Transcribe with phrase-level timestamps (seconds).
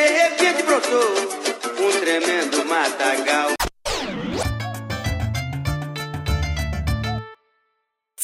[0.00, 1.12] De repente brotou
[1.78, 3.39] um tremendo matagal.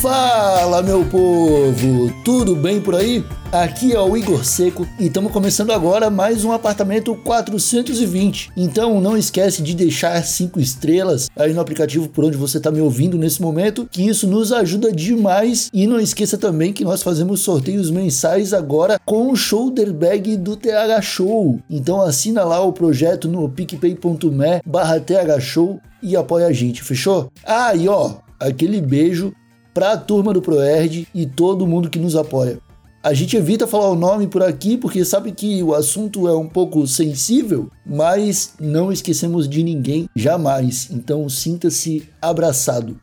[0.00, 2.10] Fala, meu povo!
[2.24, 3.22] Tudo bem por aí?
[3.52, 8.50] Aqui é o Igor Seco e estamos começando agora mais um apartamento 420.
[8.56, 12.80] Então não esquece de deixar 5 estrelas aí no aplicativo por onde você está me
[12.80, 15.68] ouvindo nesse momento, que isso nos ajuda demais.
[15.70, 20.56] E não esqueça também que nós fazemos sorteios mensais agora com o shoulder bag do
[20.56, 21.60] TH Show.
[21.68, 27.30] Então assina lá o projeto no picpay.me barra TH Show e apoia a gente, fechou?
[27.44, 29.34] Ah, e ó, aquele beijo
[29.72, 32.58] para a turma do Proerd e todo mundo que nos apoia.
[33.02, 36.46] A gente evita falar o nome por aqui porque sabe que o assunto é um
[36.46, 40.88] pouco sensível, mas não esquecemos de ninguém jamais.
[40.90, 43.00] Então sinta-se abraçado.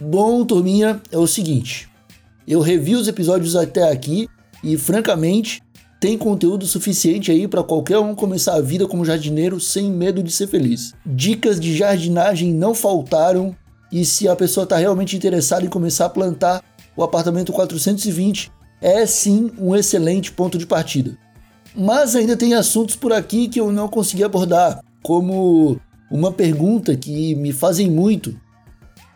[0.00, 1.88] Bom, turminha, é o seguinte.
[2.46, 4.28] Eu revi os episódios até aqui
[4.64, 5.62] e francamente
[6.00, 10.32] tem conteúdo suficiente aí para qualquer um começar a vida como jardineiro sem medo de
[10.32, 10.92] ser feliz.
[11.06, 13.56] Dicas de jardinagem não faltaram
[13.90, 16.62] e se a pessoa está realmente interessada em começar a plantar
[16.96, 21.16] o apartamento 420, é sim um excelente ponto de partida.
[21.74, 25.78] Mas ainda tem assuntos por aqui que eu não consegui abordar, como
[26.10, 28.34] uma pergunta que me fazem muito: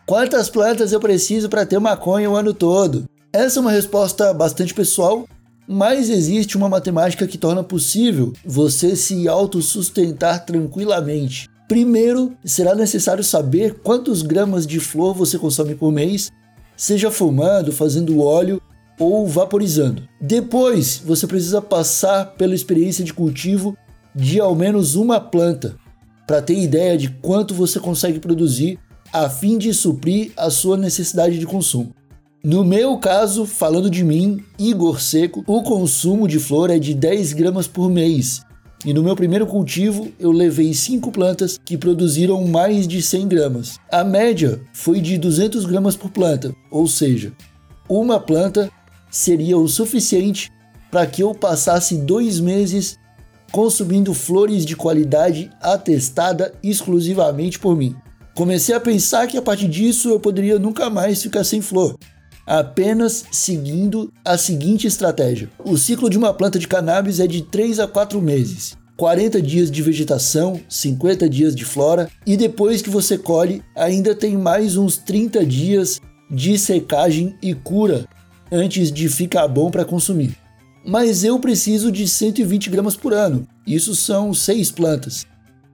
[0.05, 3.05] Quantas plantas eu preciso para ter maconha o ano todo?
[3.33, 5.25] Essa é uma resposta bastante pessoal,
[5.67, 11.49] mas existe uma matemática que torna possível você se autossustentar tranquilamente.
[11.71, 16.29] Primeiro, será necessário saber quantos gramas de flor você consome por mês,
[16.75, 18.61] seja fumando, fazendo óleo
[18.99, 20.03] ou vaporizando.
[20.19, 23.73] Depois, você precisa passar pela experiência de cultivo
[24.13, 25.77] de ao menos uma planta,
[26.27, 28.77] para ter ideia de quanto você consegue produzir
[29.13, 31.95] a fim de suprir a sua necessidade de consumo.
[32.43, 37.31] No meu caso, falando de mim, Igor Seco, o consumo de flor é de 10
[37.31, 38.41] gramas por mês,
[38.83, 43.79] e no meu primeiro cultivo, eu levei 5 plantas que produziram mais de 100 gramas.
[43.91, 47.31] A média foi de 200 gramas por planta, ou seja,
[47.87, 48.71] uma planta
[49.09, 50.51] seria o suficiente
[50.89, 52.97] para que eu passasse dois meses
[53.51, 57.95] consumindo flores de qualidade atestada exclusivamente por mim.
[58.33, 61.97] Comecei a pensar que a partir disso eu poderia nunca mais ficar sem flor,
[62.51, 65.49] apenas seguindo a seguinte estratégia.
[65.63, 68.75] O ciclo de uma planta de cannabis é de 3 a 4 meses.
[68.97, 74.37] 40 dias de vegetação, 50 dias de flora e depois que você colhe, ainda tem
[74.37, 78.05] mais uns 30 dias de secagem e cura
[78.51, 80.35] antes de ficar bom para consumir.
[80.85, 85.25] Mas eu preciso de 120 gramas por ano, isso são 6 plantas.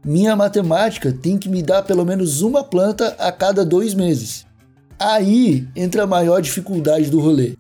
[0.06, 4.47] Minha matemática tem que me dar pelo menos uma planta a cada dois meses.
[5.00, 7.56] Aí entra a maior dificuldade do rolê: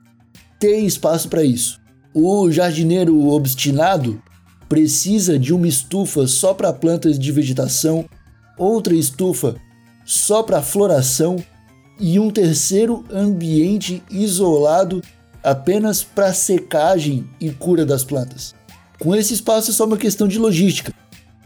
[0.59, 1.79] ter espaço para isso.
[2.13, 4.21] O jardineiro obstinado
[4.67, 8.05] precisa de uma estufa só para plantas de vegetação,
[8.57, 9.55] outra estufa
[10.03, 11.37] só para floração
[11.99, 15.01] e um terceiro ambiente isolado
[15.43, 18.55] apenas para secagem e cura das plantas.
[18.99, 20.93] Com esse espaço é só uma questão de logística.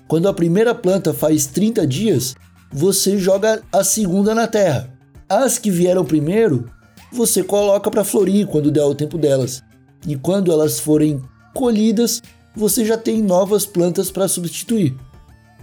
[0.07, 2.35] Quando a primeira planta faz 30 dias,
[2.71, 5.00] você joga a segunda na terra.
[5.31, 6.69] As que vieram primeiro,
[7.09, 9.63] você coloca para florir quando der o tempo delas.
[10.05, 11.21] E quando elas forem
[11.55, 12.21] colhidas,
[12.53, 14.93] você já tem novas plantas para substituir.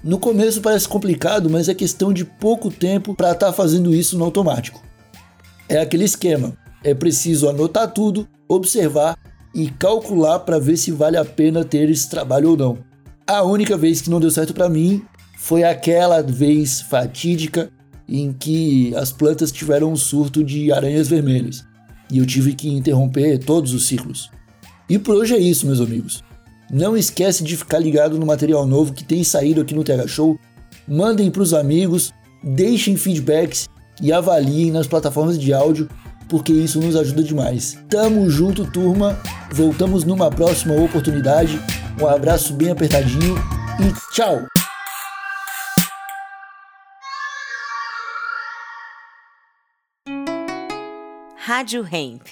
[0.03, 4.17] No começo parece complicado, mas é questão de pouco tempo para estar tá fazendo isso
[4.17, 4.83] no automático.
[5.69, 9.19] É aquele esquema: é preciso anotar tudo, observar
[9.55, 12.79] e calcular para ver se vale a pena ter esse trabalho ou não.
[13.27, 15.05] A única vez que não deu certo para mim
[15.37, 17.71] foi aquela vez fatídica
[18.09, 21.69] em que as plantas tiveram um surto de aranhas vermelhas
[22.11, 24.31] e eu tive que interromper todos os ciclos.
[24.89, 26.25] E por hoje é isso, meus amigos.
[26.71, 30.39] Não esquece de ficar ligado no material novo que tem saído aqui no TH Show.
[30.87, 33.69] Mandem para os amigos, deixem feedbacks
[34.01, 35.89] e avaliem nas plataformas de áudio,
[36.29, 37.79] porque isso nos ajuda demais.
[37.89, 39.19] Tamo junto, turma.
[39.53, 41.59] Voltamos numa próxima oportunidade.
[42.01, 43.35] Um abraço bem apertadinho
[43.81, 44.68] e tchau!
[51.49, 52.29] Rádio Hemp.